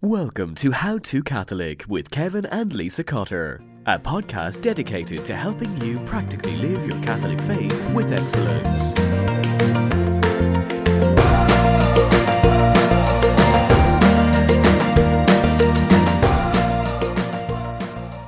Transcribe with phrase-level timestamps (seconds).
[0.00, 5.76] Welcome to How to Catholic with Kevin and Lisa Cotter, a podcast dedicated to helping
[5.80, 8.94] you practically live your Catholic faith with excellence.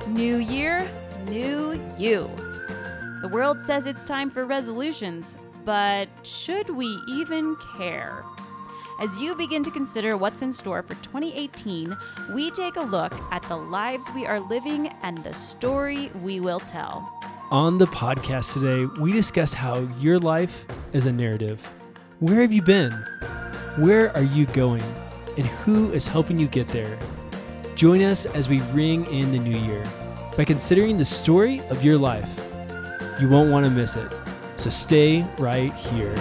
[0.07, 0.85] New year,
[1.27, 2.29] new you.
[3.21, 8.25] The world says it's time for resolutions, but should we even care?
[9.01, 11.97] As you begin to consider what's in store for 2018,
[12.35, 16.59] we take a look at the lives we are living and the story we will
[16.59, 17.11] tell.
[17.49, 21.67] On the podcast today, we discuss how your life is a narrative.
[22.19, 22.91] Where have you been?
[23.79, 24.83] Where are you going?
[25.35, 26.99] And who is helping you get there?
[27.73, 29.83] Join us as we ring in the new year
[30.37, 32.29] by considering the story of your life.
[33.19, 34.11] You won't want to miss it.
[34.57, 36.13] So stay right here.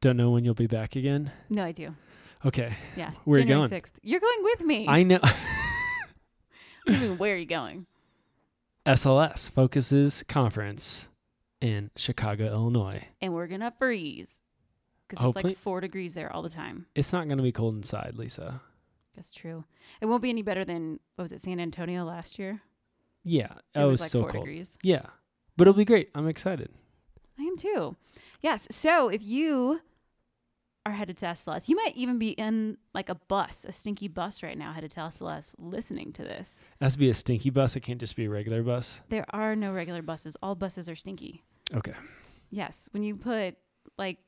[0.00, 1.32] Don't know when you'll be back again.
[1.48, 1.94] No, I do.
[2.44, 2.74] Okay.
[2.96, 3.12] Yeah.
[3.24, 3.82] Where are you January going?
[3.82, 3.92] 6th.
[4.02, 4.86] You're going with me.
[4.88, 5.20] I know.
[6.86, 7.86] You mean, where are you going?
[8.86, 11.08] SLS FOCUS's conference
[11.60, 13.08] in Chicago, Illinois.
[13.20, 14.40] And we're going to freeze.
[15.08, 16.86] Because it's like four degrees there all the time.
[16.94, 18.60] It's not going to be cold inside, Lisa.
[19.16, 19.64] That's true.
[20.00, 22.60] It won't be any better than, what was it, San Antonio last year?
[23.24, 24.44] Yeah, It oh, it was, was, like so four cold.
[24.44, 24.78] degrees.
[24.82, 25.06] Yeah,
[25.56, 26.10] but it'll be great.
[26.14, 26.70] I'm excited.
[27.36, 27.96] I am too.
[28.46, 28.68] Yes.
[28.70, 29.80] So if you
[30.86, 34.40] are headed to SLS, you might even be in like a bus, a stinky bus
[34.40, 36.60] right now headed to SLS listening to this.
[36.80, 37.74] It has to be a stinky bus.
[37.74, 39.00] It can't just be a regular bus.
[39.08, 40.36] There are no regular buses.
[40.44, 41.42] All buses are stinky.
[41.74, 41.94] Okay.
[42.50, 42.88] Yes.
[42.92, 43.56] When you put
[43.98, 44.18] like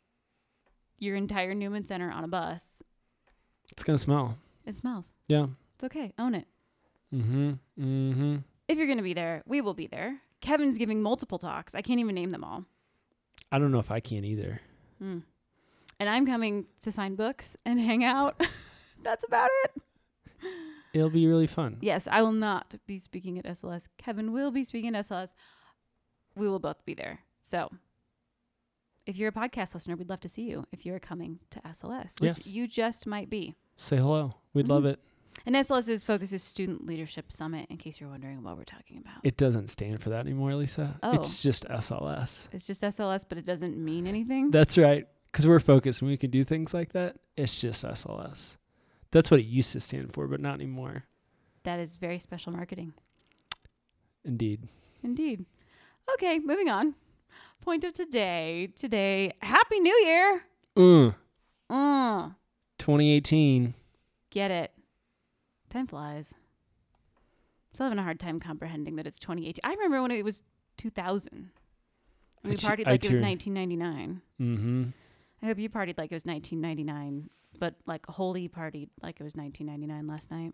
[0.98, 2.82] your entire Newman Center on a bus,
[3.70, 4.36] It's gonna smell.
[4.66, 5.12] it smells.
[5.28, 5.46] Yeah.
[5.76, 6.12] It's okay.
[6.18, 6.48] Own it.
[7.14, 7.50] Mm-hmm.
[7.80, 8.36] Mm-hmm.
[8.66, 10.18] If you're going to be there, we will be there.
[10.40, 11.76] Kevin's giving multiple talks.
[11.76, 12.64] I can't even name them all.
[13.52, 14.60] I don't know if I can either.
[14.98, 15.18] Hmm.
[16.00, 18.40] And I'm coming to sign books and hang out.
[19.02, 19.72] That's about it.
[20.94, 21.76] It'll be really fun.
[21.80, 23.88] Yes, I will not be speaking at SLS.
[23.98, 25.34] Kevin will be speaking at SLS.
[26.34, 27.20] We will both be there.
[27.40, 27.70] So,
[29.06, 32.20] if you're a podcast listener, we'd love to see you if you're coming to SLS,
[32.20, 32.46] which Yes.
[32.52, 33.54] you just might be.
[33.76, 34.34] Say hello.
[34.54, 34.92] We'd love Mhm.
[34.94, 35.00] it.
[35.46, 39.16] And SLS's focus is Student Leadership Summit, in case you're wondering what we're talking about.
[39.24, 40.98] It doesn't stand for that anymore, Lisa.
[41.02, 41.12] Oh.
[41.14, 42.48] It's just SLS.
[42.52, 44.50] it's just SLS, but it doesn't mean anything.
[44.50, 45.06] That's right.
[45.30, 47.16] Because we're focused and we can do things like that.
[47.36, 48.56] It's just SLS.
[49.10, 51.04] That's what it used to stand for, but not anymore.
[51.64, 52.92] that is very special marketing.
[54.24, 54.68] Indeed.
[55.02, 55.44] Indeed.
[56.14, 56.94] Okay, moving on.
[57.60, 58.68] Point of today.
[58.74, 60.42] Today, Happy New Year.
[60.76, 61.10] Uh,
[61.72, 62.30] Uh,
[62.78, 63.74] 2018.
[64.30, 64.72] get it.
[65.70, 66.34] Time flies.
[67.72, 69.60] Still having a hard time comprehending that it's 2018.
[69.64, 70.42] I remember when it was
[70.78, 71.50] 2000.
[72.44, 74.22] I We che- partied I like it was 1999.
[74.40, 74.84] Mm-hmm.
[75.42, 79.34] I hope you partied like it was 1999, but like wholly partied like it was
[79.34, 80.52] 1999 last night.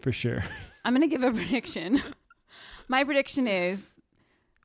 [0.00, 0.44] For sure.
[0.84, 2.02] I'm going to give a prediction.
[2.88, 3.92] My prediction is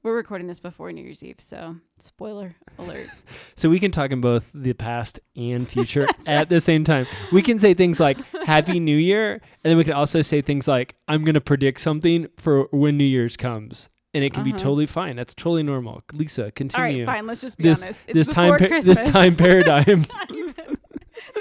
[0.03, 3.07] we're recording this before New Year's Eve, so spoiler alert.
[3.55, 7.05] So we can talk in both the past and future at the same time.
[7.33, 10.65] We can say things like Happy New Year, and then we can also say things
[10.67, 13.89] like I'm going to predict something for when New Year's comes.
[14.13, 14.57] And it can be Uh-huh.
[14.59, 15.17] totally fine.
[15.17, 16.01] That's totally normal.
[16.13, 17.01] Lisa, continue.
[17.05, 17.27] All right, fine.
[17.27, 18.05] Let's just be This honest.
[18.07, 20.55] It's this time pa- this time paradigm not even,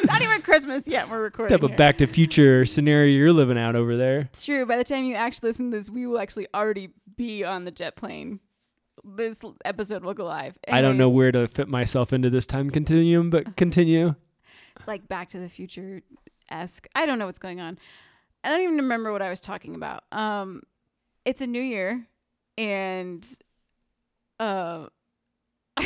[0.04, 1.08] not even Christmas yet.
[1.08, 1.56] We're recording.
[1.56, 4.20] type of back to future scenario you're living out over there.
[4.32, 4.66] It's true.
[4.66, 7.70] By the time you actually listen to this, we will actually already be on the
[7.70, 8.40] jet plane.
[9.16, 10.58] This episode will go live.
[10.68, 14.14] I don't know where to fit myself into this time continuum, but continue.
[14.76, 16.02] It's like Back to the Future
[16.50, 16.86] esque.
[16.94, 17.78] I don't know what's going on.
[18.44, 20.04] I don't even remember what I was talking about.
[20.12, 20.62] Um,
[21.24, 22.06] it's a new year,
[22.56, 23.26] and
[24.38, 24.86] uh,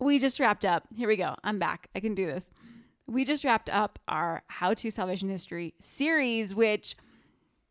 [0.00, 0.84] we just wrapped up.
[0.96, 1.34] Here we go.
[1.44, 1.88] I'm back.
[1.94, 2.50] I can do this.
[3.06, 6.96] We just wrapped up our How to Salvation History series, which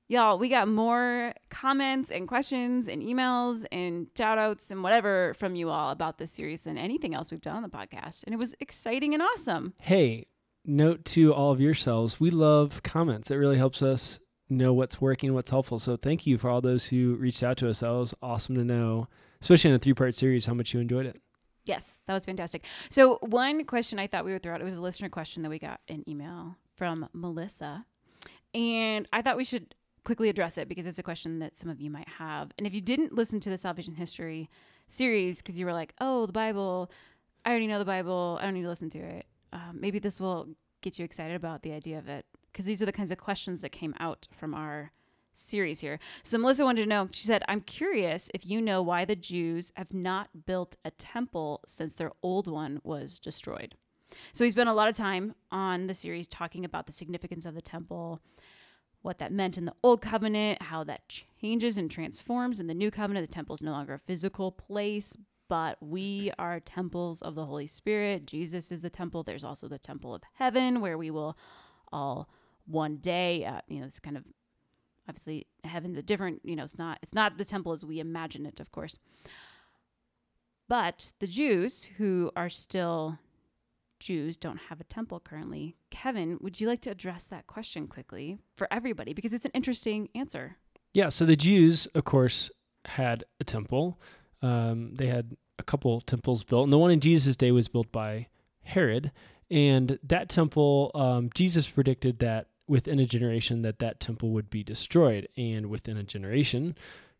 [0.07, 5.56] y'all, we got more comments and questions and emails and shout outs and whatever from
[5.56, 8.24] you all about this series than anything else we've done on the podcast.
[8.24, 9.74] And it was exciting and awesome.
[9.80, 10.27] Hey,
[10.65, 13.30] note to all of yourselves, we love comments.
[13.30, 14.19] It really helps us
[14.50, 15.80] know what's working, what's helpful.
[15.80, 17.81] So thank you for all those who reached out to us.
[17.81, 19.09] That was awesome to know,
[19.42, 21.21] especially in a three part series, how much you enjoyed it.
[21.65, 22.63] Yes, that was fantastic.
[22.89, 25.50] So, one question I thought we would throw out it was a listener question that
[25.50, 27.86] we got an email from Melissa.
[28.54, 29.75] And I thought we should
[30.07, 32.54] quickly address it because it's a question that some of you might have.
[32.57, 34.50] And if you didn't listen to the salvation history
[34.88, 36.89] series because you were like, oh, the Bible,
[37.44, 40.21] I already know the Bible, I don't need to listen to it, um, maybe this
[40.21, 40.48] will
[40.80, 43.62] get you excited about the idea of it because these are the kinds of questions
[43.63, 44.94] that came out from our
[45.33, 46.00] series here.
[46.24, 49.74] So Melissa wanted to know, she said, I'm curious if you know why the Jews
[49.75, 53.75] have not built a temple since their old one was destroyed.
[54.31, 57.56] So he spent a lot of time on the series talking about the significance of
[57.56, 58.21] the temple,
[59.01, 61.07] what that meant in the old covenant, how that
[61.39, 63.27] changes and transforms in the new covenant.
[63.27, 65.15] The temple is no longer a physical place,
[65.47, 68.25] but we are temples of the Holy Spirit.
[68.25, 69.23] Jesus is the temple.
[69.23, 71.38] There's also the temple of heaven where we will
[71.91, 72.29] all
[72.65, 74.25] one day, uh, you know, it's kind of
[75.07, 78.45] obviously heaven's a different, you know, it's not it's not the temple as we imagine
[78.45, 78.99] it, of course.
[80.67, 83.19] But the Jews who are still
[83.99, 85.75] Jews don't have a temple currently.
[85.89, 90.09] Kevin, would you like to address that question quickly for everybody because it's an interesting
[90.15, 90.57] answer.
[90.94, 92.49] Yeah, so the Jews, of course,
[92.85, 93.99] had a temple.
[94.41, 97.91] Um, they had a couple temples built, and the one in Jesus' day was built
[97.91, 98.27] by
[98.63, 99.11] Herod.
[99.49, 104.63] And that temple, um, Jesus predicted that within a generation that that temple would be
[104.63, 106.75] destroyed, and within a generation,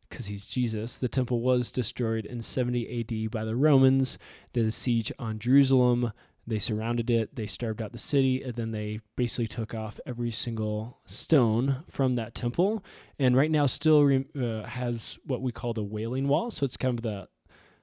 [0.09, 4.18] because he's Jesus, the temple was destroyed in 70 AD by the Romans.
[4.56, 6.12] A siege on Jerusalem.
[6.50, 10.32] They surrounded it, they starved out the city, and then they basically took off every
[10.32, 12.84] single stone from that temple.
[13.20, 16.50] And right now, still re- uh, has what we call the Wailing Wall.
[16.52, 17.28] So it's kind of the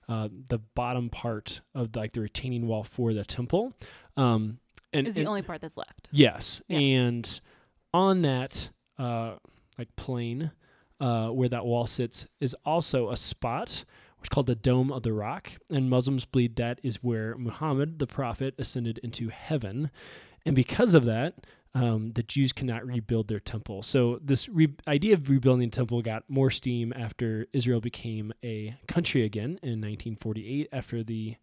[0.08, 3.74] uh, the bottom part of like the retaining wall for the temple.
[4.16, 4.58] Um,
[4.92, 6.08] and is the and- only part that's left.
[6.10, 6.78] Yes, Yeah.
[6.78, 7.40] and
[7.92, 9.34] on that uh,
[9.78, 10.52] like plane
[11.00, 13.84] uh, where that wall sits is also a spot
[14.24, 18.06] which called the Dome of the Rock, and Muslims believe that is where Muhammad, the
[18.06, 19.90] prophet, ascended into heaven,
[20.46, 21.46] and because of that.
[21.76, 23.82] Um, the Jews cannot rebuild their temple.
[23.82, 28.76] So, this re- idea of rebuilding the temple got more steam after Israel became a
[28.86, 31.34] country again in 1948 after the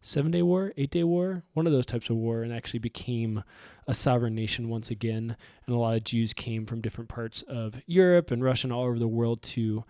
[0.00, 3.44] Seven Day War, Eight Day War, one of those types of war, and actually became
[3.86, 5.36] a sovereign nation once again.
[5.66, 8.84] And a lot of Jews came from different parts of Europe and Russia and all
[8.84, 9.84] over the world to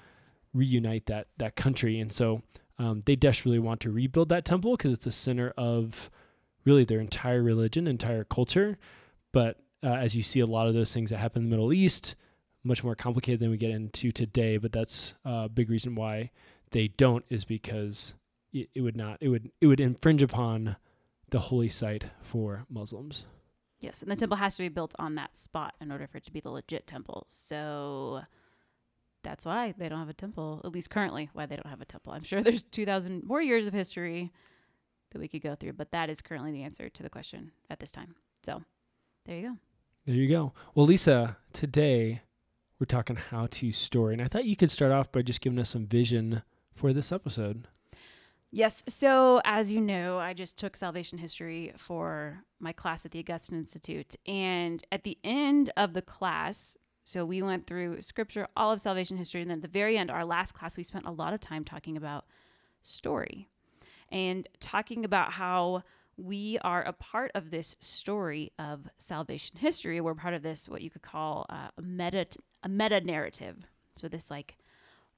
[0.58, 1.98] reunite that that country.
[2.00, 2.42] And so
[2.78, 6.10] um, they desperately want to rebuild that temple because it's the center of
[6.64, 8.78] really their entire religion, entire culture.
[9.32, 11.72] But uh, as you see, a lot of those things that happen in the Middle
[11.72, 12.14] East,
[12.62, 14.56] much more complicated than we get into today.
[14.56, 16.30] But that's a big reason why
[16.70, 18.14] they don't is because
[18.52, 20.76] it, it would not it would it would infringe upon
[21.30, 23.26] the holy site for Muslims.
[23.80, 26.24] Yes, and the temple has to be built on that spot in order for it
[26.24, 27.26] to be the legit temple.
[27.28, 28.22] So
[29.28, 31.84] that's why they don't have a temple, at least currently, why they don't have a
[31.84, 32.14] temple.
[32.14, 34.32] I'm sure there's 2,000 more years of history
[35.10, 37.78] that we could go through, but that is currently the answer to the question at
[37.78, 38.14] this time.
[38.42, 38.62] So
[39.26, 39.56] there you go.
[40.06, 40.54] There you go.
[40.74, 42.22] Well, Lisa, today
[42.80, 45.58] we're talking how to story, and I thought you could start off by just giving
[45.58, 46.42] us some vision
[46.74, 47.68] for this episode.
[48.50, 48.82] Yes.
[48.88, 53.58] So, as you know, I just took salvation history for my class at the Augustine
[53.58, 54.16] Institute.
[54.26, 56.78] And at the end of the class,
[57.08, 59.40] so we went through scripture, all of salvation history.
[59.40, 61.64] And then at the very end, our last class, we spent a lot of time
[61.64, 62.26] talking about
[62.82, 63.48] story
[64.12, 65.84] and talking about how
[66.18, 70.02] we are a part of this story of salvation history.
[70.02, 72.26] We're part of this, what you could call uh, a meta,
[72.62, 73.66] a meta narrative.
[73.96, 74.58] So, this like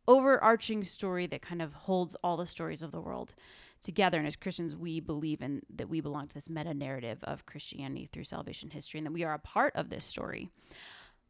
[0.07, 3.35] overarching story that kind of holds all the stories of the world
[3.83, 4.17] together.
[4.17, 8.09] And as Christians, we believe in that we belong to this meta narrative of Christianity
[8.13, 10.51] through salvation history and that we are a part of this story.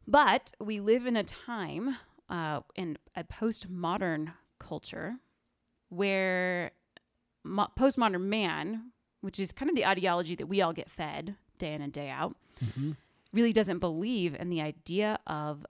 [0.07, 1.97] But we live in a time,
[2.29, 5.15] uh, in a postmodern culture,
[5.89, 6.71] where
[7.43, 8.91] mo- postmodern man,
[9.21, 12.09] which is kind of the ideology that we all get fed day in and day
[12.09, 12.35] out,
[13.33, 15.65] really doesn't believe in the idea of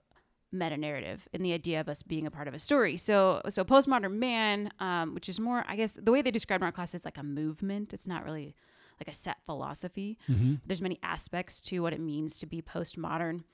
[0.50, 2.96] meta narrative and the idea of us being a part of a story.
[2.96, 6.66] So, so postmodern man, um, which is more, I guess, the way they describe in
[6.66, 7.94] our class is like a movement.
[7.94, 8.54] It's not really
[9.00, 10.18] like a set philosophy.
[10.66, 13.44] There's many aspects to what it means to be postmodern.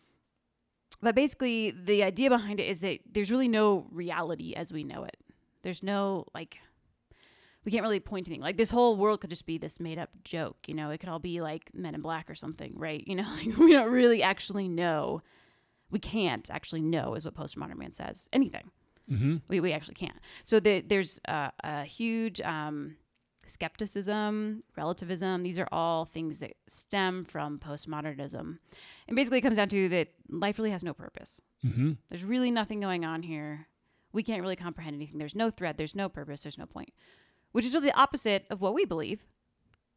[1.01, 5.05] But basically, the idea behind it is that there's really no reality as we know
[5.05, 5.17] it.
[5.63, 6.59] There's no like
[7.65, 8.43] we can't really point to anything.
[8.43, 10.91] Like this whole world could just be this made up joke, you know.
[10.91, 13.05] It could all be like Men in Black or something, right?
[13.07, 15.23] You know, like we don't really actually know.
[15.91, 18.29] We can't actually know, is what postmodern man says.
[18.33, 18.71] Anything.
[19.11, 19.37] Mm-hmm.
[19.49, 20.19] We, we actually can't.
[20.45, 22.97] So the, there's a, a huge um,
[23.49, 25.43] skepticism, relativism.
[25.43, 28.59] These are all things that stem from postmodernism.
[29.07, 31.41] And basically, it comes down to that life really has no purpose.
[31.65, 31.93] Mm-hmm.
[32.09, 33.67] There's really nothing going on here.
[34.13, 35.19] We can't really comprehend anything.
[35.19, 35.77] There's no thread.
[35.77, 36.43] There's no purpose.
[36.43, 36.93] There's no point,
[37.53, 39.25] which is really the opposite of what we believe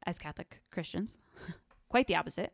[0.06, 1.18] as Catholic Christians.
[1.90, 2.54] Quite the opposite.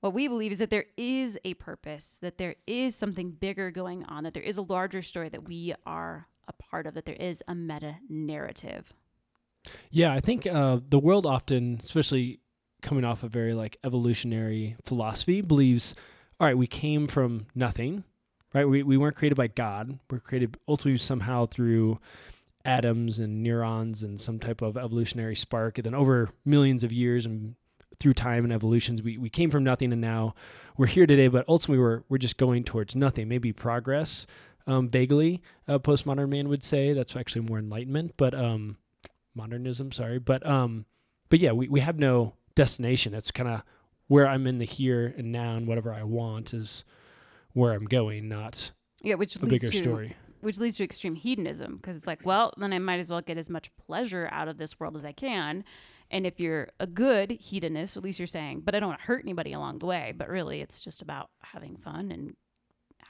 [0.00, 4.04] What we believe is that there is a purpose, that there is something bigger going
[4.04, 7.16] on, that there is a larger story that we are a part of, that there
[7.16, 8.94] is a meta narrative.
[9.90, 12.40] Yeah, I think uh, the world often, especially
[12.82, 15.94] coming off a very like evolutionary philosophy, believes,
[16.38, 18.04] all right, we came from nothing,
[18.54, 18.68] right?
[18.68, 19.98] We, we weren't created by God.
[20.10, 21.98] We're created ultimately somehow through
[22.64, 25.78] atoms and neurons and some type of evolutionary spark.
[25.78, 27.54] And then over millions of years and
[27.98, 30.34] through time and evolutions, we, we came from nothing and now
[30.76, 34.26] we're here today, but ultimately we're, we're just going towards nothing, maybe progress,
[34.66, 36.92] um, vaguely, a postmodern man would say.
[36.92, 38.78] That's actually more enlightenment, but um,
[39.34, 40.18] modernism, sorry.
[40.18, 40.86] But um,
[41.28, 43.14] but yeah, we, we have no destination.
[43.14, 43.62] It's kind of
[44.08, 46.84] where I'm in the here and now and whatever I want is
[47.52, 48.72] where I'm going, not
[49.02, 50.16] Yeah, which a leads bigger to story.
[50.40, 53.38] which leads to extreme hedonism because it's like, well, then I might as well get
[53.38, 55.64] as much pleasure out of this world as I can.
[56.10, 59.06] And if you're a good hedonist, at least you're saying, but I don't want to
[59.06, 60.12] hurt anybody along the way.
[60.16, 62.34] But really, it's just about having fun and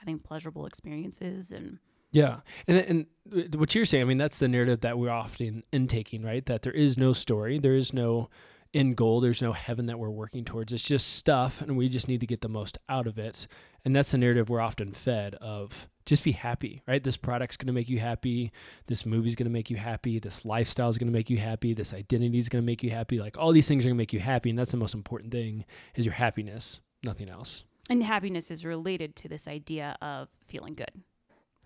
[0.00, 1.50] having pleasurable experiences.
[1.50, 1.78] And
[2.12, 6.22] Yeah, and and what you're saying, I mean, that's the narrative that we're often intaking,
[6.22, 6.44] right?
[6.46, 8.28] That there is no story, there is no
[8.72, 10.72] end goal, there's no heaven that we're working towards.
[10.72, 13.46] It's just stuff, and we just need to get the most out of it.
[13.84, 17.02] And that's the narrative we're often fed of just be happy, right?
[17.02, 18.52] This product's going to make you happy.
[18.86, 20.18] This movie's going to make you happy.
[20.18, 21.74] This lifestyle is going to make you happy.
[21.74, 23.20] This identity is going to make you happy.
[23.20, 25.30] Like all these things are going to make you happy, and that's the most important
[25.32, 25.64] thing
[25.94, 27.64] is your happiness, nothing else.
[27.88, 30.92] and happiness is related to this idea of feeling good.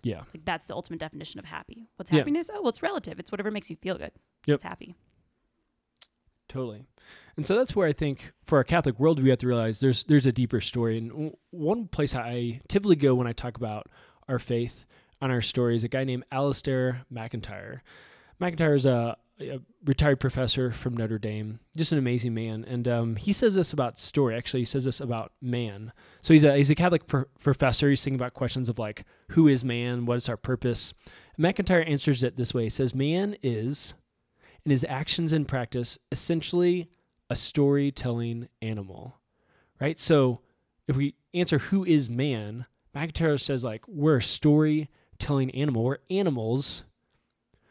[0.05, 0.21] Yeah.
[0.33, 1.87] Like that's the ultimate definition of happy.
[1.95, 2.19] What's Yeah.
[2.19, 2.49] happiness?
[2.53, 3.19] Oh, well, it's relative.
[3.19, 4.11] It's whatever makes you feel good.
[4.45, 4.55] Yep.
[4.55, 4.93] It's happy.
[6.47, 6.83] Totally.
[7.35, 10.03] And so that's where I think for our Catholic world we have to realize there's
[10.05, 10.97] there's a deeper story.
[10.99, 13.87] And w- one place I typically go when I talk about
[14.29, 14.85] our faith
[15.21, 17.81] on our story is a guy named Alasdair MacIntyre.
[18.39, 22.63] MacIntyre is a, a retired professor from Notre Dame, just an amazing man.
[22.65, 24.35] And um, he says this about story.
[24.35, 25.91] Actually, he says this about man.
[26.21, 27.89] So he's a he's a Catholic pr- professor.
[27.89, 30.93] He's thinking about questions of like who is man, what is our purpose.
[31.37, 32.63] MacIntyre answers it this way.
[32.63, 33.93] He says, "Man is."
[34.65, 36.89] in his actions and practice essentially
[37.29, 39.19] a storytelling animal
[39.79, 40.41] right so
[40.87, 46.83] if we answer who is man MacIntyre says like we're a storytelling animal we're animals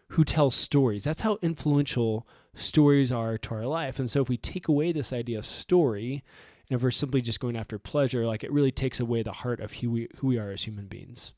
[0.09, 1.05] who tell stories.
[1.05, 3.99] That's how influential stories are to our life.
[3.99, 6.23] And so if we take away this idea of story
[6.69, 9.61] and if we're simply just going after pleasure like it really takes away the heart
[9.61, 11.33] of who we who we are as human beings.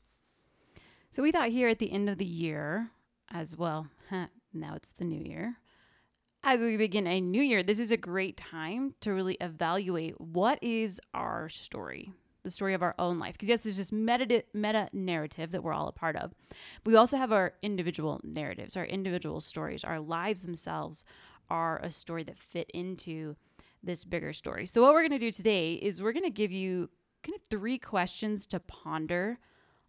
[1.09, 2.91] So we thought here at the end of the year,
[3.31, 5.57] as well, huh, now it's the new year.
[6.43, 10.59] As we begin a new year, this is a great time to really evaluate what
[10.61, 12.13] is our story,
[12.47, 13.33] the story of our own life.
[13.33, 16.33] Because yes, there's this meta meta narrative that we're all a part of.
[16.83, 19.83] But we also have our individual narratives, our individual stories.
[19.83, 21.03] Our lives themselves
[21.49, 23.35] are a story that fit into
[23.83, 24.65] this bigger story.
[24.65, 26.89] So what we're going to do today is we're going to give you
[27.23, 29.39] kind of three questions to ponder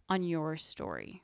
[0.09, 1.23] on your story.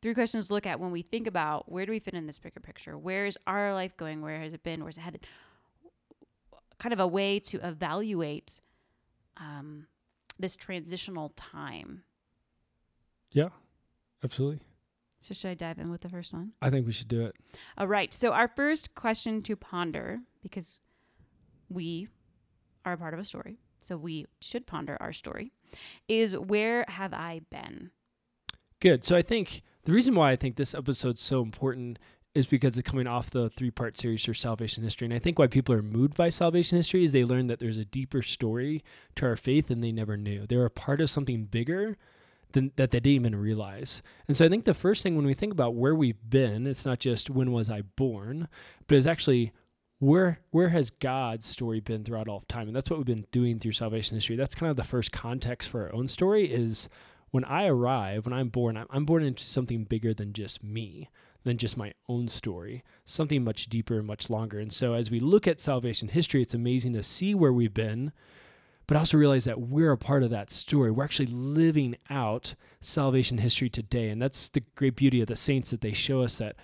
[0.00, 2.38] Three questions to look at when we think about where do we fit in this
[2.38, 2.96] bigger picture?
[2.96, 4.22] Where is our life going?
[4.22, 4.82] Where has it been?
[4.82, 5.26] Where's it headed?
[6.78, 8.60] Kind of a way to evaluate
[9.36, 9.86] um,
[10.38, 12.02] this transitional time.
[13.30, 13.48] yeah
[14.24, 14.60] absolutely
[15.20, 16.52] So, should I dive in with the first one?
[16.62, 17.36] i think we should do it
[17.76, 18.12] All right.
[18.12, 20.80] So, our first question to ponder, because
[21.68, 22.08] we
[22.84, 25.52] are a part of a story, so we should ponder our story,
[26.08, 27.90] is where have I been?
[28.80, 29.04] Good.
[29.04, 31.98] So I think the reason why I think this episode's so important
[32.34, 35.06] is because it's coming off the three part series for salvation history.
[35.06, 37.78] And I think why people are moved by salvation history is they learn that there's
[37.78, 38.84] a deeper story
[39.16, 40.46] to our faith than they never knew.
[40.46, 41.96] They're a part of something bigger
[42.52, 44.02] than that they didn't even realize.
[44.26, 46.86] And so I think the first thing when we think about where we've been, it's
[46.86, 48.48] not just when was I born,
[48.86, 49.52] but it's actually
[49.98, 52.68] where where has God's story been throughout all of time?
[52.68, 54.36] And that's what we've been doing through salvation history.
[54.36, 56.88] That's kind of the first context for our own story is
[57.30, 61.10] when I arrive, when I'm born, I'm born into something bigger than just me,
[61.48, 64.58] than just my own story, something much deeper and much longer.
[64.58, 68.12] And so as we look at salvation history, it's amazing to see where we've been,
[68.86, 70.90] but also realize that we're a part of that story.
[70.90, 74.08] We're actually living out salvation history today.
[74.10, 76.56] And that's the great beauty of the saints that they show us that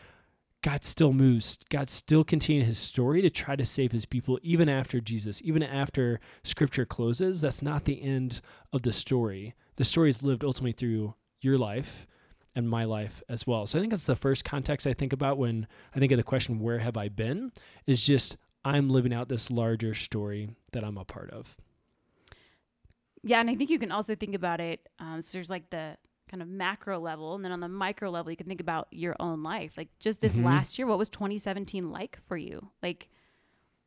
[0.62, 1.58] God still moves.
[1.68, 5.62] God still continues his story to try to save his people even after Jesus, even
[5.62, 7.42] after scripture closes.
[7.42, 8.40] That's not the end
[8.72, 9.54] of the story.
[9.76, 12.06] The story is lived ultimately through your life
[12.54, 13.66] and my life as well.
[13.66, 16.22] So I think that's the first context I think about when I think of the
[16.22, 17.52] question, where have I been?
[17.86, 21.56] Is just I'm living out this larger story that I'm a part of.
[23.22, 24.88] Yeah, and I think you can also think about it.
[24.98, 25.96] Um, so there's like the
[26.30, 29.16] kind of macro level, and then on the micro level, you can think about your
[29.20, 29.74] own life.
[29.76, 30.44] Like just this Mhm.
[30.44, 32.70] last year, what was 2017 like for you?
[32.82, 33.08] Like,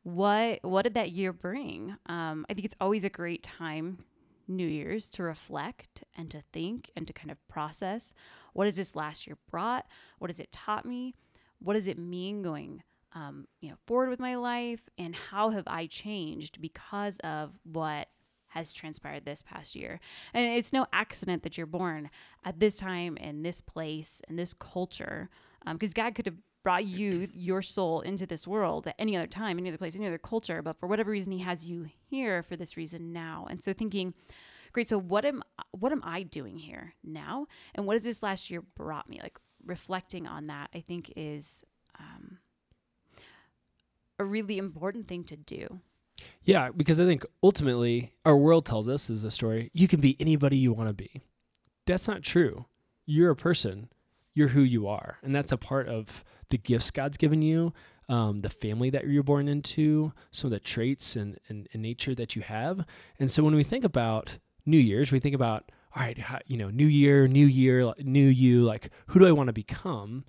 [0.02, 1.96] what what did that year bring?
[2.06, 4.04] Um, I think it's always a great time,
[4.48, 8.14] New Year's, to reflect and to think and to kind of process.
[8.54, 9.86] What has this last year brought?
[10.18, 11.14] What has it taught me?
[11.60, 12.82] What does it mean going?
[13.12, 18.08] Um, you know, forward with my life, and how have I changed because of what
[18.48, 20.00] has transpired this past year.
[20.32, 22.10] And it's no accident that you're born
[22.44, 25.28] at this time in this place in this culture,
[25.66, 29.26] because um, God could have brought you, your soul, into this world at any other
[29.26, 30.62] time, any other place, any other culture.
[30.62, 33.46] But for whatever reason, He has you here for this reason now.
[33.48, 34.14] And so thinking,
[34.72, 34.88] great.
[34.88, 37.46] So what am what am I doing here now?
[37.74, 39.20] And what has this last year brought me?
[39.22, 41.64] Like reflecting on that, I think is
[41.98, 42.38] um,
[44.18, 45.80] a really important thing to do.
[46.42, 50.16] Yeah, because I think ultimately our world tells us is a story you can be
[50.18, 51.22] anybody you want to be.
[51.86, 52.66] That's not true.
[53.06, 53.88] You're a person.
[54.38, 57.72] You're who you are, and that's a part of the gifts God's given you,
[58.08, 62.14] um, the family that you're born into, some of the traits and, and, and nature
[62.14, 62.86] that you have.
[63.18, 66.56] And so when we think about New Year's, we think about all right, how, you
[66.56, 68.62] know, new year, new year, new you.
[68.62, 70.24] Like, who do I want to become?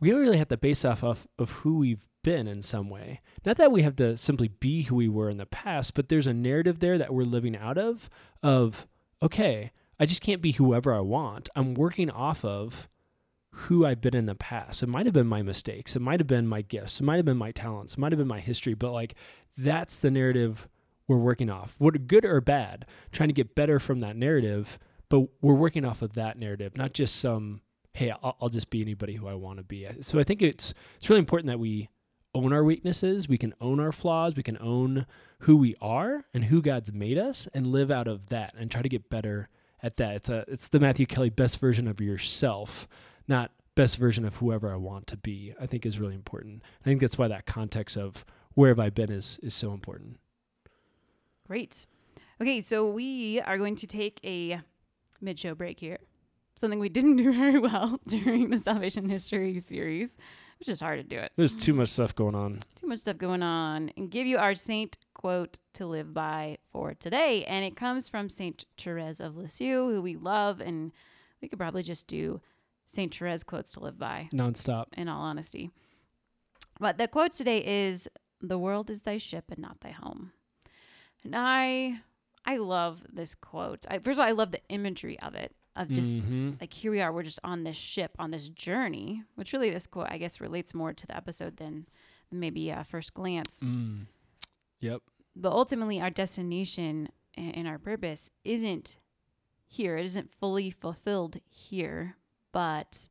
[0.00, 3.20] We really have to base off of, of who we've been in some way.
[3.46, 6.26] Not that we have to simply be who we were in the past, but there's
[6.26, 8.10] a narrative there that we're living out of
[8.42, 8.88] of
[9.22, 9.70] okay,
[10.00, 11.48] I just can't be whoever I want.
[11.54, 12.88] I'm working off of
[13.56, 14.82] who I've been in the past.
[14.82, 17.24] It might have been my mistakes, it might have been my gifts, it might have
[17.24, 19.14] been my talents, it might have been my history, but like
[19.56, 20.68] that's the narrative
[21.06, 21.76] we're working off.
[21.78, 26.02] What good or bad, trying to get better from that narrative, but we're working off
[26.02, 27.60] of that narrative, not just some
[27.92, 29.86] hey, I'll, I'll just be anybody who I want to be.
[30.02, 31.88] So I think it's it's really important that we
[32.34, 35.06] own our weaknesses, we can own our flaws, we can own
[35.40, 38.82] who we are and who God's made us and live out of that and try
[38.82, 39.48] to get better
[39.82, 40.16] at that.
[40.16, 42.88] It's a it's the Matthew Kelly best version of yourself,
[43.28, 45.54] not best version of whoever I want to be.
[45.60, 46.62] I think is really important.
[46.82, 50.18] I think that's why that context of where have I been is is so important.
[51.46, 51.86] Great.
[52.40, 54.60] Okay, so we are going to take a
[55.20, 55.98] mid-show break here.
[56.56, 60.98] Something we didn't do very well during the Salvation History series It was just hard
[60.98, 61.32] to do it.
[61.36, 62.60] There's too much stuff going on.
[62.76, 63.90] Too much stuff going on.
[63.96, 67.44] And give you our saint quote to live by for today.
[67.44, 70.60] And it comes from Saint Therese of Lisieux, who we love.
[70.60, 70.92] And
[71.40, 72.40] we could probably just do
[72.86, 75.70] Saint Therese quotes to live by nonstop, in all honesty.
[76.78, 78.08] But the quote today is
[78.40, 80.32] The world is thy ship and not thy home.
[81.22, 82.00] And I.
[82.46, 83.86] I love this quote.
[83.88, 86.52] I, first of all, I love the imagery of it of just mm-hmm.
[86.60, 89.86] like here we are we're just on this ship on this journey which really this
[89.86, 91.86] quote i guess relates more to the episode than
[92.30, 94.02] maybe a first glance mm.
[94.80, 95.02] yep
[95.34, 98.98] but ultimately our destination and our purpose isn't
[99.66, 102.16] here it isn't fully fulfilled here
[102.54, 103.08] but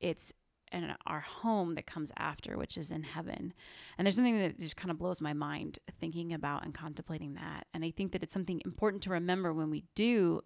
[0.00, 0.32] it's
[0.70, 3.52] in our home that comes after which is in heaven.
[3.96, 7.66] And there's something that just kind of blows my mind thinking about and contemplating that.
[7.74, 10.42] And i think that it's something important to remember when we do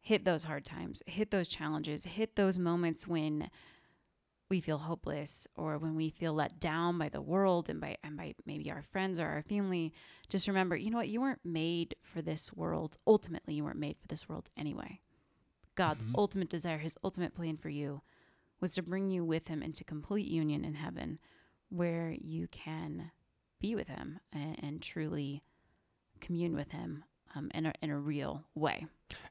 [0.00, 3.50] hit those hard times, hit those challenges, hit those moments when
[4.50, 8.16] we feel hopeless or when we feel let down by the world and by and
[8.16, 9.92] by maybe our friends or our family.
[10.28, 11.08] Just remember you know what?
[11.08, 12.98] You weren't made for this world.
[13.04, 15.00] Ultimately you weren't made for this world anyway
[15.74, 16.16] god's mm-hmm.
[16.16, 18.02] ultimate desire his ultimate plan for you
[18.60, 21.18] was to bring you with him into complete union in heaven
[21.68, 23.10] where you can
[23.60, 25.42] be with him and, and truly
[26.20, 28.86] commune with him um, in, a, in a real way.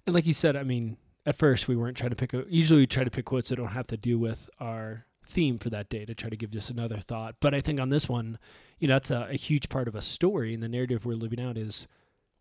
[0.06, 2.82] And like you said, I mean, at first we weren't trying to pick a, usually
[2.82, 5.90] we try to pick quotes that don't have to do with our theme for that
[5.90, 7.36] day to try to give just another thought.
[7.40, 8.38] But I think on this one,
[8.80, 11.40] you know, that's a, a huge part of a story and the narrative we're living
[11.40, 11.88] out is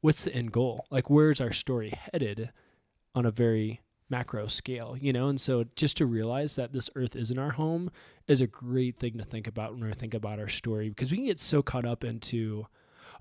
[0.00, 0.86] what's the end goal?
[0.90, 2.50] Like, where's our story headed
[3.14, 3.80] on a very
[4.12, 5.28] macro scale, you know?
[5.28, 7.90] And so just to realize that this earth isn't our home
[8.28, 11.16] is a great thing to think about when we think about our story because we
[11.16, 12.66] can get so caught up into,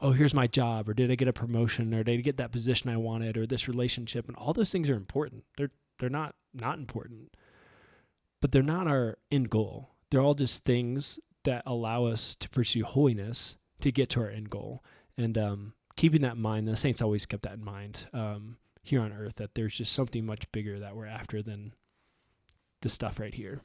[0.01, 2.51] oh, here's my job, or did I get a promotion, or did I get that
[2.51, 5.45] position I wanted, or this relationship, and all those things are important.
[5.57, 7.35] They're they're not not important,
[8.41, 9.91] but they're not our end goal.
[10.09, 14.49] They're all just things that allow us to pursue holiness to get to our end
[14.49, 14.83] goal.
[15.17, 19.01] And um, keeping that in mind, the saints always kept that in mind um, here
[19.01, 21.73] on earth that there's just something much bigger that we're after than
[22.81, 23.61] the stuff right here.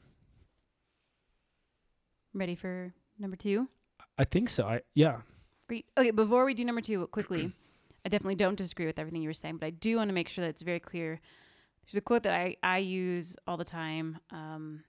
[2.34, 3.68] Ready for number two?
[4.18, 4.66] I think so.
[4.66, 5.20] I yeah.
[5.68, 5.86] Great.
[5.96, 7.52] Okay, before we do number two, quickly,
[8.04, 10.28] I definitely don't disagree with everything you were saying, but I do want to make
[10.28, 11.20] sure that it's very clear.
[11.86, 14.18] There's a quote that I, I use all the time.
[14.30, 14.84] Um,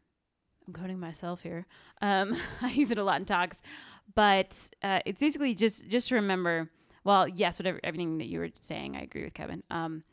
[0.68, 1.66] I'm quoting myself here.
[2.02, 3.62] Um, I use it a lot in talks,
[4.14, 6.70] but uh, it's basically just just to remember.
[7.04, 9.64] Well, yes, whatever everything that you were saying, I agree with Kevin.
[9.72, 10.04] Um,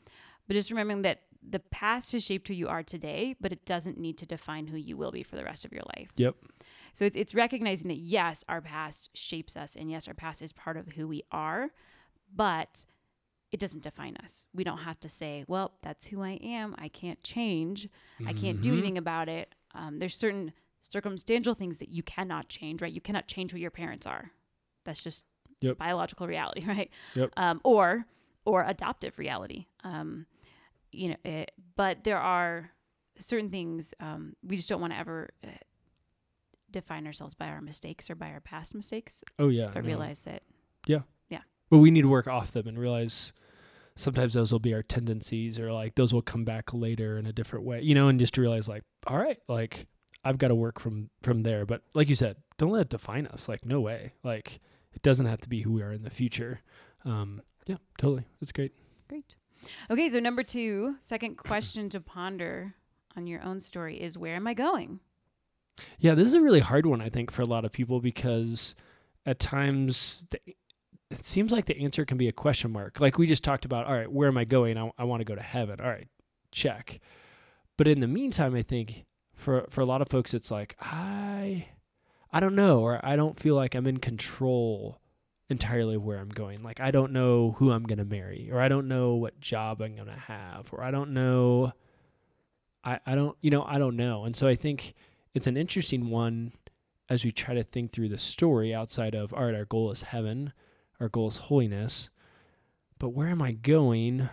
[0.47, 3.99] but just remembering that the past has shaped who you are today, but it doesn't
[3.99, 6.09] need to define who you will be for the rest of your life.
[6.17, 6.37] Yep.
[6.95, 10.53] So it's it's recognizing that yes, our past shapes us and yes, our past is
[10.53, 11.71] part of who we are,
[12.35, 12.87] but
[13.53, 14.47] it doesn't define us.
[14.55, 16.75] We don't have to say, well, that's who I am.
[16.79, 17.85] I can't change.
[17.85, 18.29] Mm-hmm.
[18.29, 18.79] I can't do mm-hmm.
[18.79, 19.55] anything about it.
[19.75, 22.93] Um, there's certain circumstantial things that you cannot change, right?
[22.93, 24.31] You cannot change who your parents are.
[24.85, 25.27] That's just
[25.61, 25.79] yep.
[25.79, 26.91] biological reality, right?
[27.15, 27.31] Yep.
[27.37, 28.07] Um, or
[28.47, 29.67] or adoptive reality.
[29.85, 30.27] Um,
[30.95, 32.71] you know, it, but there are
[33.21, 35.49] certain things um, we just don't want to ever uh,
[36.71, 39.71] define ourselves by our mistakes or by our past mistakes, Oh yeah.
[39.73, 39.89] but no.
[39.89, 40.43] realize that
[40.87, 41.01] Yeah.
[41.29, 41.41] Yeah.
[41.71, 43.33] but we need to work off them and realize
[43.97, 47.33] sometimes those will be our tendencies or like those will come back later in a
[47.33, 49.87] different way you know and just to realize like all right like
[50.25, 53.25] i've got to work from from there but like you said don't let it define
[53.29, 54.59] us like no way like
[54.93, 56.61] it doesn't have to be who we are in the future
[57.05, 58.73] um yeah totally that's great
[59.09, 59.37] great.
[59.91, 62.75] Okay, so number two, second question to ponder
[63.17, 65.01] on your own story is where am I going?
[65.99, 68.77] yeah this is a really hard one i think for a lot of people because
[69.27, 70.39] at times the,
[71.11, 72.99] it seems like the answer can be a question mark.
[73.01, 74.77] Like we just talked about all right where am i going?
[74.79, 75.81] I, I want to go to heaven.
[75.81, 76.09] All right
[76.53, 77.01] check.
[77.77, 81.67] But in the meantime i think for for a lot of folks it's like i
[82.31, 85.01] i don't know or i don't feel like i'm in control
[85.51, 86.63] entirely where i'm going.
[86.63, 89.83] Like i don't know who i'm going to marry or i don't know what job
[89.83, 91.73] i'm going to have or i don't know
[92.83, 94.25] i i don't you know i don't know.
[94.25, 94.95] And so i think
[95.35, 96.53] it's an interesting one
[97.11, 100.03] as we try to think through the story outside of all right our goal is
[100.03, 100.53] heaven
[101.01, 102.09] our goal is holiness
[102.99, 104.29] but where am i going?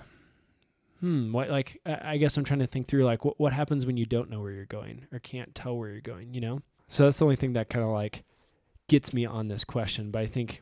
[1.02, 3.86] Hmm what like i I guess i'm trying to think through like what, what happens
[3.86, 6.62] when you don't know where you're going or can't tell where you're going you know?
[6.88, 8.24] So that's the only thing that kind of like
[8.88, 10.62] gets me on this question but i think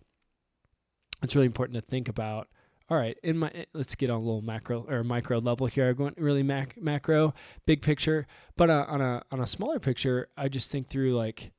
[1.21, 2.47] it's really important to think about
[2.89, 5.89] all right in my eh, let's get on a little macro or micro level here.
[5.89, 7.33] I going really mac, macro
[7.65, 11.51] big picture but uh, on a on a smaller picture i just think through like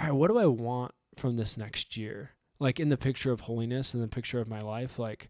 [0.00, 2.30] all right what do i want from this next year?
[2.60, 5.28] Like in the picture of holiness and the picture of my life like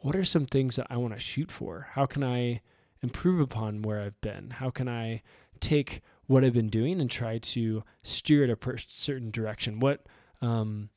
[0.00, 1.88] what are some things that i want to shoot for?
[1.92, 2.60] How can i
[3.02, 4.50] improve upon where i've been?
[4.50, 5.22] How can i
[5.60, 9.80] take what i've been doing and try to steer it a per- certain direction?
[9.80, 10.06] What
[10.40, 10.90] um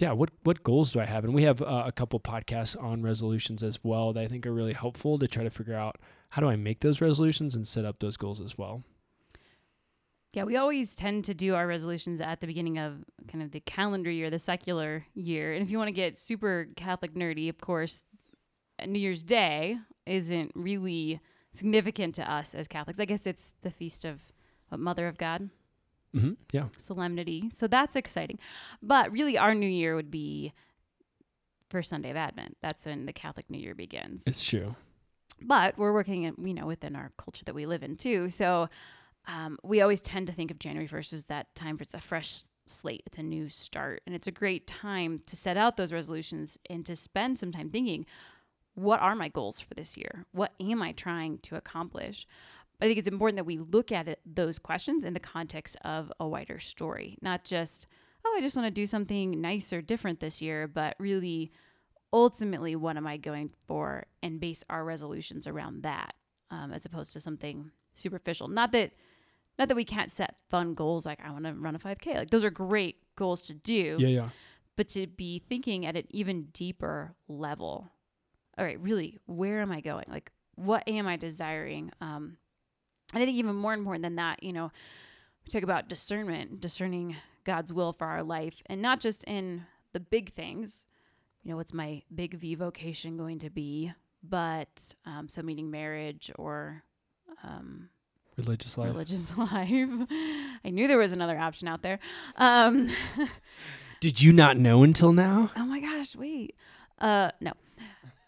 [0.00, 3.02] yeah what what goals do i have and we have uh, a couple podcasts on
[3.02, 5.96] resolutions as well that i think are really helpful to try to figure out
[6.30, 8.82] how do i make those resolutions and set up those goals as well
[10.32, 13.58] Yeah, we always tend to do our resolutions at the beginning of kind of the
[13.58, 15.52] calendar year, the secular year.
[15.52, 18.04] And if you want to get super Catholic nerdy, of course,
[18.86, 21.18] New Year's Day isn't really
[21.52, 23.00] significant to us as Catholics.
[23.00, 24.20] I guess it's the feast of
[24.70, 25.50] Mother of God,
[26.14, 26.32] mm-hmm.
[26.52, 27.50] yeah solemnity.
[27.54, 28.38] So that's exciting.
[28.82, 30.52] But really, our new year would be
[31.68, 32.56] first Sunday of Advent.
[32.62, 34.74] That's when the Catholic New Year begins it's true
[35.40, 38.68] but we're working in you know within our culture that we live in too so
[39.26, 42.00] um, we always tend to think of january 1st as that time for it's a
[42.00, 45.92] fresh slate it's a new start and it's a great time to set out those
[45.92, 48.06] resolutions and to spend some time thinking
[48.74, 52.26] what are my goals for this year what am i trying to accomplish
[52.80, 56.12] i think it's important that we look at it, those questions in the context of
[56.20, 57.86] a wider story not just
[58.24, 61.50] oh i just want to do something nice or different this year but really
[62.12, 66.14] ultimately what am i going for and base our resolutions around that
[66.50, 68.48] um, as opposed to something superficial.
[68.48, 68.92] Not that
[69.58, 72.30] not that we can't set fun goals like i want to run a 5k like
[72.30, 73.96] those are great goals to do.
[73.98, 74.28] Yeah yeah.
[74.76, 77.90] But to be thinking at an even deeper level
[78.58, 80.06] all right really where am i going?
[80.08, 81.90] Like what am i desiring?
[82.00, 82.36] Um
[83.12, 84.70] and i think even more important than that you know
[85.44, 90.00] we talk about discernment discerning god's will for our life and not just in the
[90.00, 90.86] big things
[91.42, 93.92] you know what's my big v vocation going to be
[94.22, 96.82] but um, so meaning marriage or
[97.42, 97.88] um,
[98.36, 99.50] religious life religious life
[100.64, 101.98] i knew there was another option out there
[102.36, 102.88] um,
[104.00, 106.54] did you not know until now oh my gosh, wait.
[106.98, 107.52] Uh no.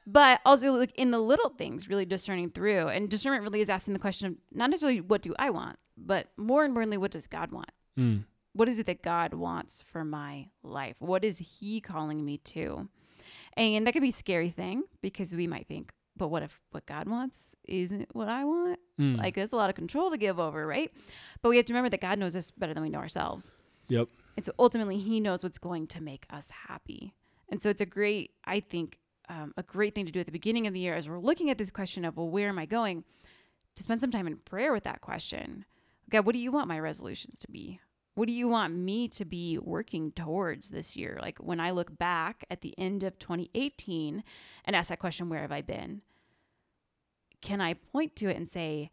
[0.07, 2.89] But also like in the little things, really discerning through.
[2.89, 6.29] And discernment really is asking the question of not necessarily what do I want, but
[6.37, 7.71] more importantly, what does God want?
[7.99, 8.25] mm.
[8.55, 10.97] What is it that God wants for my life?
[10.99, 12.87] What is He calling me to?
[13.57, 16.85] And that could be a scary thing because we might think, but what if what
[16.85, 18.79] God wants isn't what I want?
[19.01, 19.17] Mm.
[19.17, 20.93] Like there's a lot of control to give over, right?
[21.41, 23.55] But we have to remember that God knows us better than we know ourselves.
[23.89, 27.15] yep And so ultimately, he knows what's going to make us happy.
[27.49, 30.33] And so it's a great, I think, um, a great thing to do at the
[30.33, 32.67] beginning of the year as we're looking at this question of, well, where am I
[32.67, 33.05] going?
[33.77, 35.65] To spend some time in prayer with that question.
[36.11, 37.81] God, what do you want my resolutions to be?
[38.15, 41.19] What do you want me to be working towards this year?
[41.21, 44.23] Like when I look back at the end of 2018
[44.67, 46.03] and ask that question, where have I been?
[47.41, 48.91] Can I point to it and say,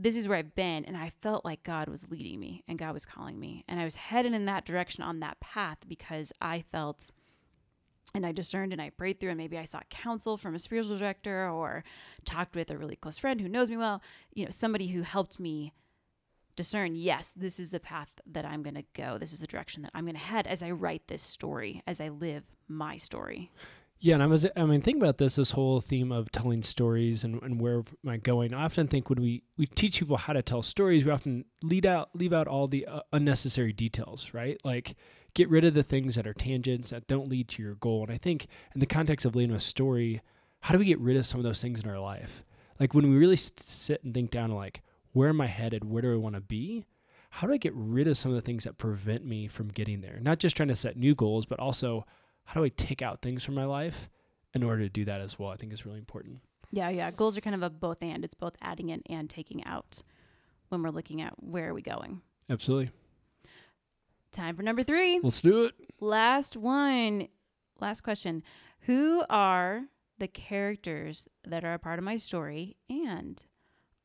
[0.00, 2.94] this is where I've been, and I felt like God was leading me and God
[2.94, 3.64] was calling me.
[3.66, 7.10] And I was headed in that direction on that path because I felt
[8.14, 10.96] and I discerned and I prayed through, and maybe I sought counsel from a spiritual
[10.96, 11.84] director or
[12.24, 14.02] talked with a really close friend who knows me well,
[14.34, 15.72] you know, somebody who helped me
[16.56, 19.16] discern, yes, this is the path that I'm going to go.
[19.16, 22.00] This is the direction that I'm going to head as I write this story, as
[22.00, 23.50] I live my story.
[24.00, 27.24] Yeah, and I was I mean think about this this whole theme of telling stories
[27.24, 28.54] and, and where am I going.
[28.54, 31.84] I often think when we we teach people how to tell stories, we often lead
[31.84, 34.56] out leave out all the uh, unnecessary details, right?
[34.62, 34.94] Like
[35.34, 38.04] get rid of the things that are tangents that don't lead to your goal.
[38.04, 40.22] And I think in the context of leading a story,
[40.60, 42.44] how do we get rid of some of those things in our life?
[42.78, 45.84] Like when we really sit and think down like where am I headed?
[45.84, 46.86] Where do I want to be?
[47.30, 50.02] How do I get rid of some of the things that prevent me from getting
[50.02, 50.18] there?
[50.20, 52.06] Not just trying to set new goals, but also
[52.48, 54.08] how do I take out things from my life
[54.54, 55.50] in order to do that as well?
[55.50, 56.40] I think is really important.
[56.70, 57.10] Yeah, yeah.
[57.10, 58.24] Goals are kind of a both and.
[58.24, 60.02] It's both adding in and taking out
[60.70, 62.22] when we're looking at where are we going.
[62.48, 62.90] Absolutely.
[64.32, 65.20] Time for number three.
[65.22, 65.74] Let's do it.
[66.00, 67.28] Last one.
[67.80, 68.42] Last question.
[68.80, 69.82] Who are
[70.18, 73.44] the characters that are a part of my story and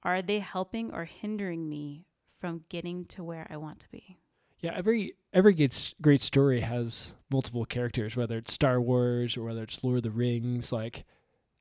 [0.03, 2.07] are they helping or hindering me
[2.41, 4.17] from getting to where I want to be?
[4.63, 9.61] Yeah, every every great, great story has multiple characters, whether it's Star Wars or whether
[9.61, 10.71] it's Lord of the Rings.
[10.71, 11.03] Like,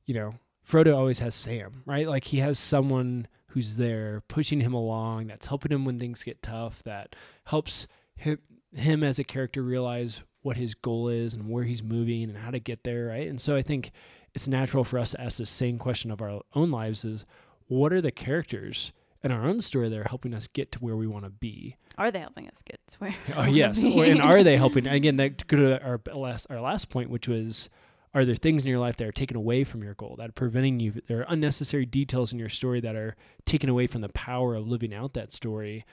[0.06, 0.36] you know,
[0.66, 2.06] Frodo always has Sam, right?
[2.06, 6.42] Like he has someone who's there pushing him along, that's helping him when things get
[6.42, 8.38] tough, that helps him
[8.72, 12.52] him as a character realize what his goal is and where he's moving and how
[12.52, 13.28] to get there, right?
[13.28, 13.90] And so I think
[14.32, 17.26] it's natural for us to ask the same question of our own lives is
[17.66, 20.96] what are the characters in our own story that are helping us get to where
[20.96, 21.76] we want to be?
[21.98, 23.14] Are they helping us get to where?
[23.36, 24.86] oh yes, or, and are they helping?
[24.86, 27.68] Again, that go to our last our last point, which was,
[28.14, 30.32] are there things in your life that are taken away from your goal that are
[30.32, 31.00] preventing you?
[31.06, 34.66] There are unnecessary details in your story that are taken away from the power of
[34.68, 35.84] living out that story.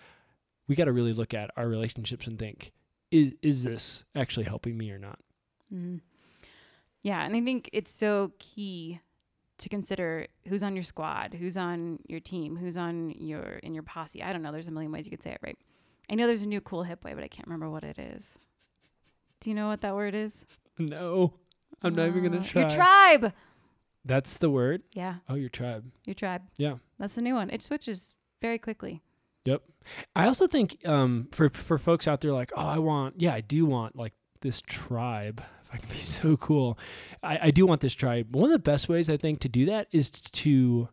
[0.67, 2.71] We got to really look at our relationships and think,
[3.11, 5.19] is is this actually helping me or not?
[5.73, 5.97] Mm-hmm.
[7.01, 8.99] Yeah, and I think it's so key
[9.59, 13.83] to consider who's on your squad, who's on your team, who's on your in your
[13.83, 14.21] posse.
[14.23, 14.51] I don't know.
[14.51, 15.57] There's a million ways you could say it, right?
[16.09, 18.39] I know there's a new cool hip way, but I can't remember what it is.
[19.41, 20.45] Do you know what that word is?
[20.77, 21.33] No,
[21.81, 22.61] I'm not even gonna Uh, try.
[22.61, 23.33] Your tribe.
[24.05, 24.81] That's the word.
[24.93, 25.91] Yeah, Oh, your tribe.
[26.05, 26.43] your tribe.
[26.57, 26.75] Yeah.
[26.97, 27.49] That's the new one.
[27.49, 29.01] It switches very quickly.
[29.45, 29.61] Yep.
[30.15, 33.41] I also think um, for for folks out there like, oh, I want, yeah, I
[33.41, 35.43] do want like this tribe.
[35.71, 36.79] If I can be so cool,
[37.21, 38.35] I, I do want this tribe.
[38.35, 40.89] One of the best ways I think to do that is to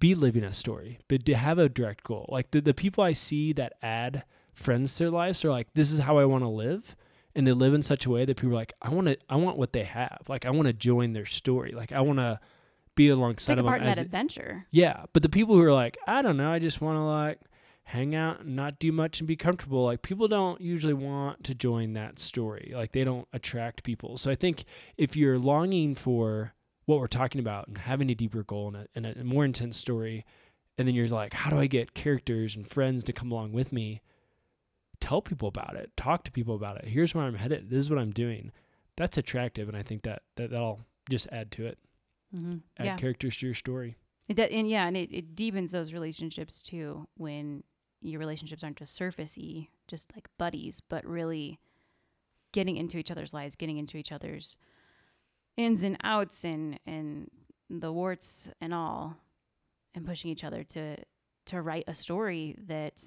[0.00, 2.26] be living a story, but to have a direct goal.
[2.28, 5.92] Like the the people I see that add friends to their lives are like, this
[5.92, 6.96] is how I want to live.
[7.36, 9.36] And they live in such a way that people are like, I want to, I
[9.36, 10.22] want what they have.
[10.26, 11.70] Like, I want to join their story.
[11.70, 12.40] Like, I want to
[12.96, 14.66] be alongside Take of them part in that it- adventure.
[14.72, 17.38] yeah, but the people who are like, I don't know, I just want to like
[17.84, 19.84] hang out and not do much and be comfortable.
[19.84, 22.72] Like people don't usually want to join that story.
[22.74, 24.16] Like they don't attract people.
[24.16, 24.64] So I think
[24.96, 26.54] if you're longing for
[26.86, 29.76] what we're talking about and having a deeper goal and a, and a more intense
[29.76, 30.24] story,
[30.78, 33.72] and then you're like, how do I get characters and friends to come along with
[33.72, 34.00] me?
[35.00, 35.90] Tell people about it.
[35.96, 36.88] Talk to people about it.
[36.88, 37.70] Here's where I'm headed.
[37.70, 38.52] This is what I'm doing.
[38.96, 41.78] That's attractive, and I think that, that that'll just add to it.
[42.36, 42.58] Mm-hmm.
[42.78, 42.96] Add Yeah.
[42.96, 43.96] characters to your story.
[44.28, 47.64] It do, and yeah, and it, it deepens those relationships too when
[48.00, 51.58] your relationships aren't just surfacey, just like buddies, but really
[52.52, 54.56] getting into each other's lives, getting into each other's
[55.56, 57.30] ins and outs and and
[57.68, 59.16] the warts and all,
[59.94, 60.96] and pushing each other to
[61.46, 63.02] to write a story that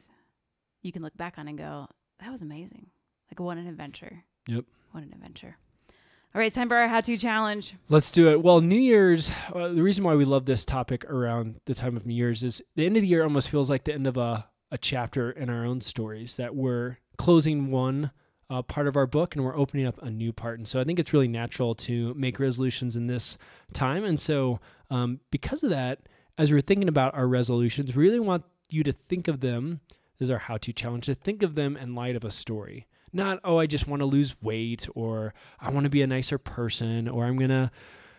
[0.82, 1.88] you can look back on and go,
[2.20, 2.88] that was amazing.
[3.32, 4.24] Like what an adventure.
[4.48, 4.66] Yep.
[4.92, 5.58] What an adventure.
[6.36, 7.76] All right, it's time for our how-to challenge.
[7.90, 8.42] Let's do it.
[8.42, 12.08] Well, New Year's, uh, the reason why we love this topic around the time of
[12.08, 14.48] New Year's is the end of the year almost feels like the end of a,
[14.74, 18.10] a chapter in our own stories that we're closing one
[18.50, 20.58] uh, part of our book and we're opening up a new part.
[20.58, 23.38] And so I think it's really natural to make resolutions in this
[23.72, 24.04] time.
[24.04, 24.60] And so
[24.90, 26.00] um, because of that,
[26.40, 29.80] as we're thinking about our resolutions, we really want you to think of them.
[30.18, 32.88] This is our how to challenge to think of them in light of a story.
[33.14, 36.40] Not, oh, I just want to lose weight or I want to be a nicer
[36.40, 37.70] person or I'm going to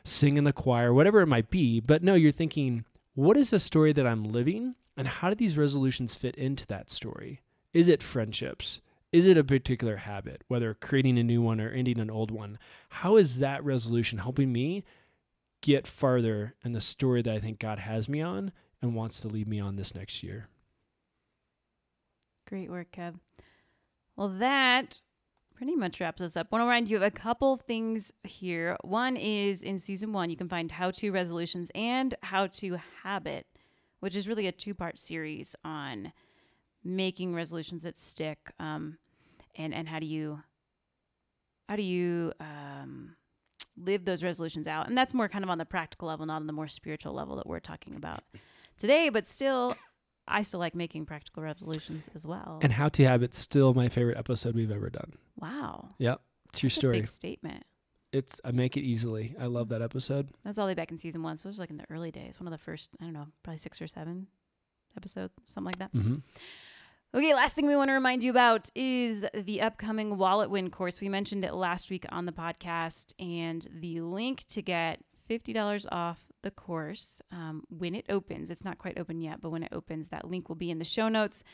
[0.04, 1.80] sing in the choir, whatever it might be.
[1.80, 5.56] But no, you're thinking, what is the story that I'm living and how do these
[5.56, 7.40] resolutions fit into that story?
[7.72, 8.80] Is it friendships?
[9.12, 12.58] Is it a particular habit, whether creating a new one or ending an old one?
[12.88, 14.84] How is that resolution helping me
[15.60, 18.52] get farther in the story that I think God has me on
[18.82, 20.48] and wants to lead me on this next year?
[22.46, 23.14] Great work, Kev.
[24.16, 25.00] Well, that
[25.54, 26.50] pretty much wraps us up.
[26.50, 28.76] want to remind you of a couple things here.
[28.82, 33.46] One is in season one, you can find how to resolutions and how to habit,
[34.04, 36.12] which is really a two part series on
[36.84, 38.98] making resolutions that stick um,
[39.56, 40.40] and, and how do you
[41.70, 43.16] how do you um,
[43.78, 46.46] live those resolutions out and that's more kind of on the practical level not on
[46.46, 48.22] the more spiritual level that we're talking about
[48.78, 49.74] today but still
[50.28, 54.18] i still like making practical resolutions as well And How to Habit's still my favorite
[54.18, 55.14] episode we've ever done.
[55.36, 56.20] wow Yep.
[56.52, 56.98] True That's story.
[56.98, 57.64] big statement
[58.14, 59.34] It's I make it easily.
[59.40, 60.30] I love that episode.
[60.44, 61.36] That's all the way back in season one.
[61.36, 63.26] So it was like in the early days, one of the first, I don't know,
[63.42, 64.28] probably six or seven
[64.96, 65.92] episodes, something like that.
[65.92, 66.16] Mm-hmm.
[67.16, 71.00] Okay, last thing we want to remind you about is the upcoming Wallet Win course.
[71.00, 75.00] We mentioned it last week on the podcast, and the link to get
[75.30, 78.50] $50 off the course um, when it opens.
[78.50, 80.84] It's not quite open yet, but when it opens, that link will be in the
[80.84, 81.44] show notes.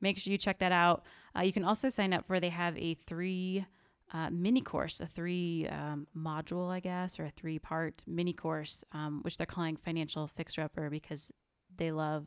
[0.00, 1.04] Make sure you check that out.
[1.36, 3.64] Uh, you can also sign up for, they have a three
[4.12, 8.84] uh, mini course, a three um, module, I guess, or a three part mini course,
[8.92, 11.30] um, which they're calling Financial Fixer Upper because
[11.76, 12.26] they love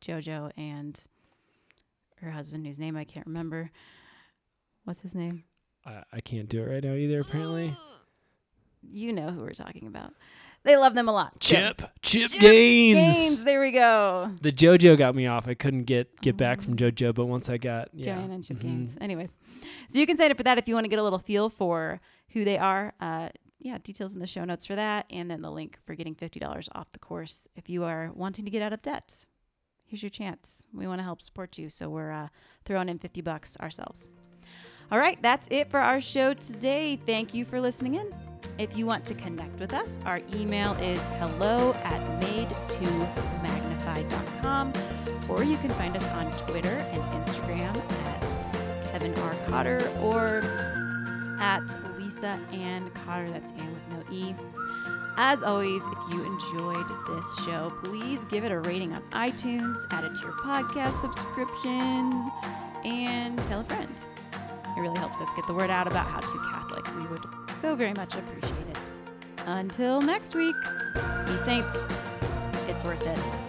[0.00, 1.00] JoJo and
[2.20, 3.70] her husband, whose name I can't remember.
[4.84, 5.44] What's his name?
[5.84, 7.20] I, I can't do it right now either.
[7.20, 7.74] Apparently,
[8.82, 10.14] You know who we're talking about.
[10.62, 11.42] They love them a lot.
[11.42, 13.14] So- Chip Chip, Gaines.
[13.16, 13.44] Gaines.
[13.44, 14.30] There we go.
[14.42, 15.48] The JoJo got me off.
[15.48, 18.16] I couldn't get get back from JoJo, but once I got yeah.
[18.16, 18.62] Joanne and Chip mhm.
[18.62, 18.96] Gaines.
[19.00, 19.36] Anyways,
[19.88, 21.48] so you can sign up for that if you want to get a little feel
[21.48, 22.92] for who they are.
[23.00, 26.14] Uh, yeah, details in the show notes for that, and then the link for getting
[26.14, 29.24] fifty dollars off the course if you are wanting to get out of debt.
[29.86, 30.66] Here's your chance.
[30.72, 32.28] We want to help support you, so we're uh,
[32.64, 34.08] throwing in fifty bucks ourselves.
[34.92, 36.98] All right, that's it for our show today.
[37.06, 38.12] Thank you for listening in.
[38.58, 44.72] If you want to connect with us, our email is hello at madetomagnify.com,
[45.28, 47.74] or you can find us on Twitter and Instagram
[48.06, 48.36] at
[48.90, 49.34] Kevin R.
[49.46, 50.42] Cotter or
[51.40, 53.30] at Lisa Ann Cotter.
[53.30, 54.34] That's Ann with no E.
[55.16, 60.04] As always, if you enjoyed this show, please give it a rating on iTunes, add
[60.04, 62.24] it to your podcast subscriptions,
[62.84, 63.92] and tell a friend.
[64.32, 66.86] It really helps us get the word out about How to Catholic.
[66.96, 67.24] We would
[67.60, 68.78] so very much appreciate it.
[69.44, 70.56] Until next week,
[71.26, 71.84] be saints.
[72.68, 73.39] It's worth it.